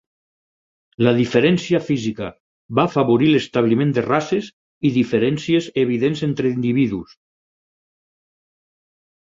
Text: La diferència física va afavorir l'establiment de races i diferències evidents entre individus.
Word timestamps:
La 1.07 1.11
diferència 1.17 1.81
física 1.89 2.29
va 2.79 2.85
afavorir 2.91 3.29
l'establiment 3.33 3.93
de 3.99 4.05
races 4.07 4.49
i 4.89 4.93
diferències 4.97 5.69
evidents 5.85 6.27
entre 6.33 6.53
individus. 6.57 7.17